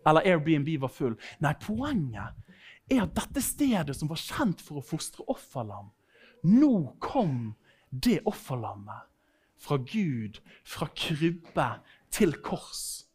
eller 0.07 0.25
Airbnb 0.27 0.71
var 0.81 0.91
full. 0.91 1.15
Nei, 1.43 1.53
poenget 1.59 2.35
er 2.89 3.03
at 3.03 3.15
dette 3.15 3.43
stedet 3.43 3.95
som 3.95 4.09
var 4.09 4.19
kjent 4.19 4.63
for 4.63 4.79
å 4.79 4.85
fostre 4.85 5.27
offerlam, 5.31 5.91
nå 6.47 6.73
kom 7.03 7.53
det 7.91 8.21
offerlammet 8.27 9.09
fra 9.59 9.77
Gud, 9.77 10.39
fra 10.65 10.87
krybbe 10.95 11.69
til 12.11 12.33
kors, 12.43 13.05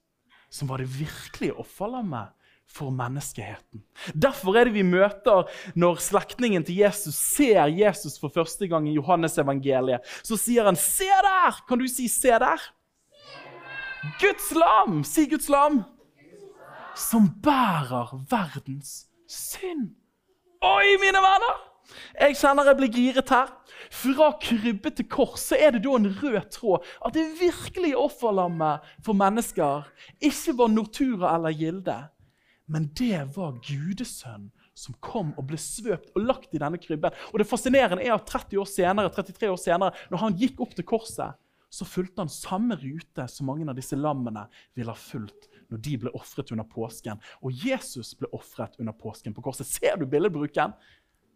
som 0.50 0.68
var 0.68 0.82
det 0.82 0.90
virkelige 0.98 1.56
offerlammet 1.58 2.32
for 2.74 2.90
menneskeheten. 2.90 3.82
Derfor 4.14 4.56
er 4.56 4.68
det 4.68 4.74
vi 4.74 4.82
møter 4.86 5.50
når 5.78 6.00
slektningen 6.02 6.64
til 6.66 6.80
Jesus 6.82 7.14
ser 7.14 7.70
Jesus 7.70 8.18
for 8.20 8.32
første 8.34 8.68
gang 8.68 8.88
i 8.88 8.96
Johannes-evangeliet. 8.96 10.02
Så 10.22 10.36
sier 10.36 10.64
han 10.64 10.76
'Se 10.76 11.04
der!' 11.04 11.64
Kan 11.68 11.78
du 11.78 11.86
si 11.88 12.08
'se 12.08 12.38
der'? 12.38 12.72
Guds 14.20 14.52
lam! 14.52 15.04
Si 15.04 15.26
Guds 15.28 15.48
lam! 15.48 15.82
Som 16.96 17.28
bærer 17.42 18.24
verdens 18.30 19.06
synd. 19.28 19.94
Oi, 20.62 20.96
mine 21.00 21.20
venner! 21.24 21.73
Jeg 22.18 22.38
kjenner 22.40 22.70
jeg 22.70 22.78
blir 22.80 22.92
giret 22.94 23.32
her. 23.34 23.52
Fra 23.94 24.30
krybbe 24.40 24.90
til 24.96 25.06
kors 25.10 25.44
så 25.50 25.58
er 25.60 25.74
det 25.74 25.84
da 25.84 25.94
en 25.98 26.08
rød 26.08 26.40
tråd 26.54 26.86
at 27.04 27.14
det 27.16 27.24
virkelige 27.40 27.98
offerlammet 28.00 28.86
for 29.04 29.18
mennesker 29.18 29.88
ikke 30.24 30.56
var 30.58 30.72
Nortura 30.72 31.34
eller 31.36 31.54
Gilde, 31.54 31.96
men 32.66 32.88
det 32.96 33.20
var 33.36 33.58
Gudesønn 33.66 34.48
som 34.74 34.96
kom 35.04 35.32
og 35.38 35.46
ble 35.48 35.58
svøpt 35.60 36.14
og 36.16 36.24
lagt 36.26 36.54
i 36.56 36.60
denne 36.60 36.80
krybben. 36.82 37.14
Og 37.32 37.38
det 37.38 37.46
fascinerende 37.46 38.02
er 38.02 38.16
at 38.16 38.26
30 38.26 38.58
år 38.58 38.68
senere, 38.68 39.12
33 39.12 39.50
år 39.52 39.60
senere, 39.60 40.04
når 40.10 40.22
han 40.24 40.38
gikk 40.40 40.62
opp 40.64 40.74
til 40.74 40.86
korset, 40.88 41.38
så 41.74 41.86
fulgte 41.86 42.22
han 42.22 42.30
samme 42.30 42.76
rute 42.78 43.26
som 43.30 43.48
mange 43.50 43.66
av 43.70 43.78
disse 43.78 43.98
lammene 43.98 44.46
ville 44.78 44.92
ha 44.92 44.98
fulgt 44.98 45.48
når 45.72 45.80
de 45.82 45.94
ble 46.04 46.12
ofret 46.14 46.52
under 46.54 46.66
påsken. 46.70 47.22
Og 47.42 47.64
Jesus 47.66 48.12
ble 48.18 48.30
ofret 48.36 48.76
under 48.78 48.94
påsken 48.94 49.34
på 49.34 49.42
korset. 49.42 49.66
Ser 49.66 49.98
du 49.98 50.06
billedbruken? 50.06 50.74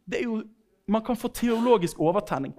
Det 0.08 0.22
er 0.22 0.24
jo 0.24 0.40
man 0.88 1.04
kan 1.04 1.18
få 1.20 1.28
teologisk 1.28 2.00
overtenning. 2.00 2.54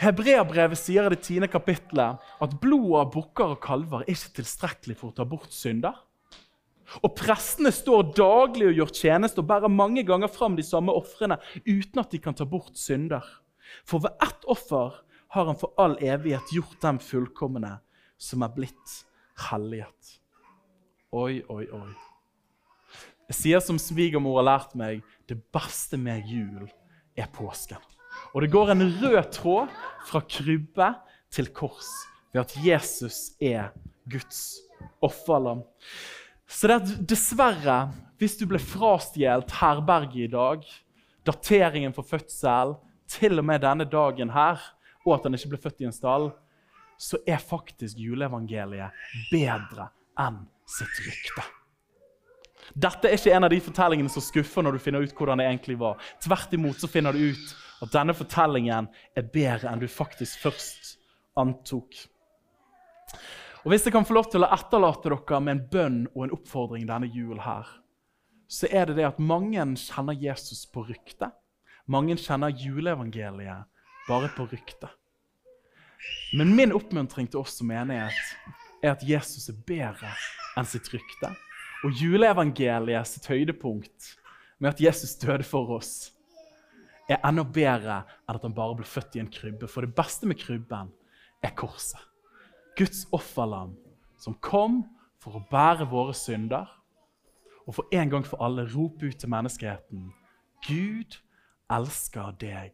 Hebreabrevet 0.00 0.80
sier 0.80 1.06
i 1.06 1.12
det 1.12 1.20
tiende 1.26 1.48
kapittelet 1.52 2.22
at 2.42 2.56
blodet 2.60 3.02
av 3.02 3.12
bukker 3.14 3.52
og 3.54 3.60
kalver 3.62 4.02
er 4.02 4.10
ikke 4.14 4.40
tilstrekkelig 4.40 4.96
for 4.98 5.12
å 5.12 5.16
ta 5.18 5.26
bort 5.28 5.52
synder. 5.54 6.00
Og 7.02 7.14
Prestene 7.16 7.72
står 7.72 8.10
daglig 8.16 8.68
og 8.70 8.80
gjør 8.80 8.92
tjeneste 8.96 9.42
og 9.42 9.48
bærer 9.50 9.72
mange 9.72 10.04
ganger 10.06 10.30
fram 10.32 10.56
de 10.58 10.64
samme 10.66 10.94
ofrene 10.94 11.38
uten 11.66 12.02
at 12.02 12.10
de 12.12 12.20
kan 12.22 12.36
ta 12.36 12.46
bort 12.48 12.74
synder. 12.80 13.24
For 13.86 14.02
ved 14.04 14.16
ett 14.24 14.48
offer 14.50 14.98
har 15.34 15.48
han 15.50 15.58
for 15.58 15.74
all 15.80 15.96
evighet 16.02 16.52
gjort 16.54 16.80
dem 16.82 17.00
fullkomne 17.02 17.76
som 18.20 18.44
er 18.46 18.52
blitt 18.56 18.98
helliget. 19.50 20.18
Oi, 21.14 21.42
oi, 21.50 21.64
oi. 21.70 22.13
Jeg 23.30 23.36
sier 23.38 23.62
som 23.64 23.80
svigermor 23.80 24.40
har 24.42 24.48
lært 24.50 24.74
meg, 24.76 25.00
det 25.28 25.38
beste 25.54 25.96
med 26.00 26.26
jul 26.28 26.66
er 27.16 27.30
påsken. 27.32 27.80
Og 28.34 28.44
det 28.44 28.52
går 28.52 28.74
en 28.74 28.84
rød 29.00 29.30
tråd 29.34 29.72
fra 30.08 30.20
krybbe 30.28 30.90
til 31.32 31.48
kors 31.56 31.88
ved 32.34 32.44
at 32.44 32.54
Jesus 32.60 33.32
er 33.42 33.72
Guds 34.10 34.60
offerlam. 35.02 35.64
Så 36.46 36.68
det 36.68 36.76
er 36.76 37.02
dessverre, 37.14 37.78
hvis 38.20 38.36
du 38.38 38.44
ble 38.50 38.60
frastjålet 38.62 39.56
herberget 39.58 40.26
i 40.26 40.30
dag, 40.30 40.68
dateringen 41.26 41.96
for 41.96 42.06
fødsel, 42.06 42.76
til 43.08 43.40
og 43.40 43.48
med 43.48 43.64
denne 43.64 43.88
dagen 43.88 44.30
her, 44.34 44.60
og 45.04 45.16
at 45.16 45.26
han 45.26 45.36
ikke 45.36 45.54
ble 45.54 45.62
født 45.64 45.82
i 45.84 45.88
en 45.88 45.96
stall, 45.96 46.30
så 47.00 47.18
er 47.26 47.42
faktisk 47.42 47.98
juleevangeliet 47.98 48.94
bedre 49.32 49.90
enn 50.20 50.44
sitt 50.68 51.04
rykte. 51.04 51.44
Dette 52.72 53.10
er 53.10 53.18
ikke 53.18 53.34
en 53.36 53.46
av 53.46 53.52
de 53.52 53.60
fortellingene 53.62 54.12
som 54.12 54.24
skuffer 54.24 54.64
når 54.64 54.76
du 54.76 54.82
finner 54.82 55.04
ut 55.04 55.12
hvordan 55.16 55.40
det 55.40 55.46
egentlig 55.50 55.76
var. 55.80 56.00
Tvert 56.24 56.56
imot 56.56 56.80
så 56.80 56.90
finner 56.90 57.12
du 57.12 57.20
ut 57.34 57.54
at 57.84 57.92
denne 57.92 58.16
fortellingen 58.16 58.88
er 59.16 59.30
bedre 59.34 59.70
enn 59.70 59.82
du 59.82 59.88
faktisk 59.90 60.40
først 60.46 60.94
antok. 61.40 61.96
Og 63.64 63.72
Hvis 63.72 63.86
jeg 63.86 63.94
kan 63.94 64.04
få 64.04 64.16
lov 64.16 64.28
til 64.32 64.44
å 64.44 64.50
etterlate 64.52 65.08
dere 65.08 65.40
med 65.40 65.56
en 65.56 65.64
bønn 65.72 66.00
og 66.14 66.26
en 66.26 66.34
oppfordring 66.36 66.84
denne 66.88 67.08
julen, 67.08 67.40
her, 67.40 67.68
så 68.48 68.68
er 68.68 68.90
det 68.90 68.98
det 68.98 69.06
at 69.08 69.22
mange 69.22 69.62
kjenner 69.80 70.16
Jesus 70.20 70.66
på 70.68 70.84
rykte. 70.84 71.30
Mange 71.88 72.16
kjenner 72.20 72.52
juleevangeliet 72.52 73.64
bare 74.08 74.28
på 74.36 74.46
rykte. 74.50 74.90
Men 76.36 76.52
min 76.56 76.74
oppmuntring 76.76 77.28
til 77.30 77.40
oss 77.40 77.56
som 77.58 77.70
menighet 77.72 78.12
er 78.84 78.92
at 78.92 79.04
Jesus 79.06 79.48
er 79.48 79.56
bedre 79.66 80.12
enn 80.58 80.68
sitt 80.68 80.90
rykte. 80.92 81.32
Og 81.84 81.92
juleevangeliet 81.92 83.08
sitt 83.10 83.26
høydepunkt 83.28 84.14
med 84.58 84.72
at 84.72 84.80
Jesus 84.80 85.16
døde 85.20 85.44
for 85.44 85.76
oss, 85.76 86.10
er 87.04 87.20
enda 87.28 87.44
bedre 87.44 87.98
enn 88.24 88.38
at 88.38 88.44
han 88.46 88.54
bare 88.56 88.78
ble 88.78 88.86
født 88.88 89.18
i 89.18 89.20
en 89.20 89.28
krybbe. 89.28 89.68
For 89.68 89.84
det 89.84 89.92
beste 89.96 90.28
med 90.28 90.40
krybben 90.40 90.88
er 91.44 91.52
korset. 91.58 92.00
Guds 92.78 93.04
offerlam 93.12 93.74
som 94.16 94.38
kom 94.40 94.80
for 95.20 95.36
å 95.36 95.44
bære 95.50 95.86
våre 95.90 96.14
synder 96.16 96.70
og 97.64 97.76
for 97.76 97.96
en 97.96 98.10
gang 98.12 98.24
for 98.26 98.40
alle 98.44 98.64
rope 98.72 99.04
ut 99.04 99.20
til 99.20 99.30
menneskeheten 99.32 100.08
Gud 100.64 101.18
elsker 101.72 102.32
deg, 102.40 102.72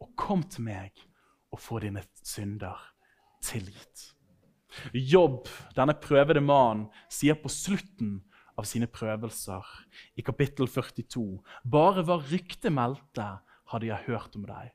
og 0.00 0.12
kom 0.16 0.42
til 0.48 0.64
meg 0.68 1.02
og 1.52 1.60
få 1.60 1.80
dine 1.84 2.00
synder 2.24 2.80
tilgitt. 3.44 4.12
Jobb, 4.92 5.48
denne 5.76 5.96
prøvede 6.00 6.40
mannen, 6.44 6.86
sier 7.12 7.36
på 7.40 7.52
slutten 7.52 8.18
av 8.56 8.66
sine 8.68 8.88
prøvelser 8.88 9.66
i 10.16 10.24
kapittel 10.24 10.68
42. 10.68 11.24
Bare 11.64 12.04
hva 12.06 12.18
ryktet 12.22 12.72
meldte, 12.72 13.36
hadde 13.66 13.88
jeg 13.88 14.06
hørt 14.06 14.36
om 14.38 14.44
deg, 14.46 14.70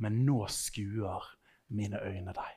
men 0.00 0.22
nå 0.24 0.46
skuer 0.48 1.26
mine 1.68 2.00
øyne 2.00 2.32
deg. 2.32 2.56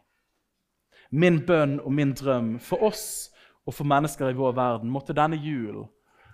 Min 1.11 1.41
bønn 1.45 1.77
og 1.83 1.91
min 1.93 2.13
drøm 2.17 2.55
for 2.63 2.87
oss 2.87 3.05
og 3.67 3.75
for 3.75 3.87
mennesker 3.87 4.31
i 4.31 4.37
vår 4.37 4.55
verden 4.57 4.91
måtte 4.91 5.15
denne 5.15 5.37
jul 5.39 5.83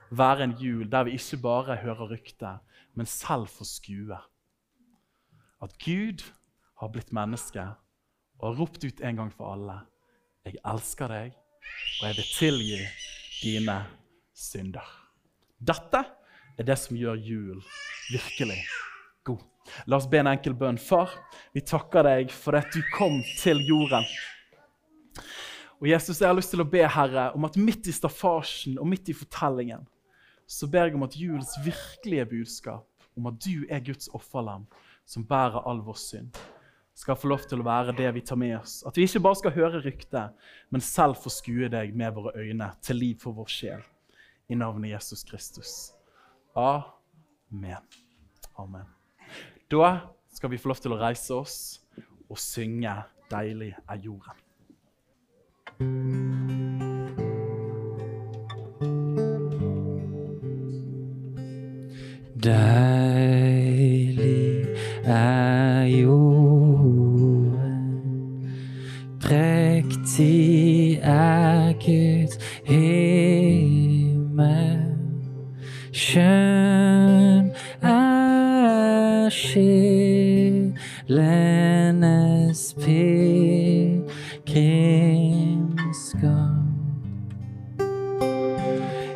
være 0.10 0.48
en 0.48 0.56
jul 0.62 0.88
der 0.90 1.06
vi 1.06 1.18
ikke 1.18 1.42
bare 1.44 1.76
hører 1.82 2.14
ryktet, 2.14 2.62
men 2.96 3.06
selv 3.06 3.50
får 3.52 3.68
skue. 3.70 4.18
At 5.62 5.76
Gud 5.84 6.24
har 6.80 6.90
blitt 6.94 7.14
menneske 7.14 7.66
og 8.40 8.48
har 8.48 8.60
ropt 8.62 8.86
ut 8.86 9.02
en 9.04 9.16
gang 9.16 9.32
for 9.34 9.54
alle. 9.54 9.82
Jeg 10.46 10.62
elsker 10.66 11.12
deg, 11.12 11.34
og 12.00 12.08
jeg 12.08 12.18
vil 12.18 12.30
tilgi 12.38 12.82
dine 13.44 13.82
synder. 14.40 14.86
Dette 15.60 16.04
er 16.60 16.68
det 16.68 16.78
som 16.80 16.98
gjør 16.98 17.20
jul 17.20 17.60
virkelig 18.10 18.60
god. 19.28 19.44
La 19.86 20.00
oss 20.00 20.08
be 20.10 20.22
en 20.22 20.32
enkel 20.32 20.56
bønn. 20.58 20.80
Far, 20.82 21.12
vi 21.54 21.62
takker 21.62 22.08
deg 22.08 22.34
for 22.34 22.58
at 22.58 22.72
du 22.74 22.82
kom 22.96 23.20
til 23.40 23.62
jorden. 23.68 24.08
Og 25.80 25.88
Jesus, 25.88 26.20
Jeg 26.20 26.28
har 26.28 26.36
lyst 26.36 26.52
til 26.52 26.64
å 26.64 26.68
be 26.68 26.84
Herre, 26.84 27.30
om 27.36 27.46
at 27.48 27.56
midt 27.56 27.88
i 27.88 27.96
staffasjen 27.96 28.80
og 28.80 28.88
midt 28.90 29.12
i 29.12 29.16
fortellingen 29.16 29.88
så 30.50 30.66
ber 30.68 30.88
jeg 30.88 30.96
om 30.98 31.06
at 31.06 31.14
julens 31.14 31.54
virkelige 31.62 32.26
budskap, 32.26 32.88
om 33.16 33.28
at 33.30 33.36
du 33.38 33.68
er 33.70 33.84
Guds 33.86 34.10
offerlam 34.18 34.64
som 35.06 35.28
bærer 35.28 35.62
all 35.70 35.84
vår 35.86 36.00
synd, 36.02 36.40
skal 36.98 37.16
få 37.16 37.30
lov 37.30 37.46
til 37.48 37.62
å 37.62 37.68
være 37.68 37.94
det 37.96 38.10
vi 38.16 38.24
tar 38.26 38.40
med 38.42 38.56
oss. 38.58 38.80
At 38.82 38.98
vi 38.98 39.06
ikke 39.06 39.22
bare 39.28 39.38
skal 39.38 39.54
høre 39.54 39.84
ryktet, 39.86 40.34
men 40.74 40.84
selv 40.84 41.22
få 41.22 41.30
skue 41.32 41.70
deg 41.70 41.94
med 41.94 42.18
våre 42.18 42.34
øyne 42.42 42.74
til 42.82 42.98
liv 42.98 43.22
for 43.22 43.38
vår 43.38 43.54
sjel 43.54 43.86
i 44.50 44.56
navnet 44.56 44.92
Jesus 44.92 45.24
Kristus. 45.24 45.94
Amen. 46.56 47.84
Amen. 48.58 48.86
Da 49.72 50.00
skal 50.34 50.52
vi 50.52 50.58
få 50.58 50.74
lov 50.74 50.82
til 50.82 50.94
å 50.94 51.00
reise 51.00 51.34
oss 51.38 51.58
og 52.30 52.38
synge 52.38 52.96
'Deilig 53.30 53.76
er 53.88 53.98
jorden'. 54.02 54.46
Deilig 62.44 62.99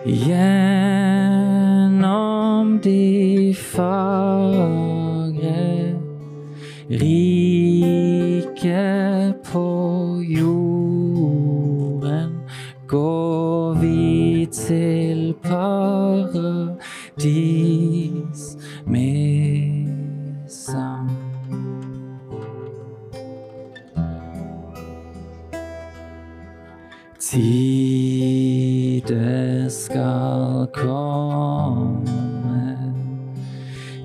Gjennom 0.05 0.36
de 2.83 3.53
fagre 3.55 3.95
rike 6.89 7.23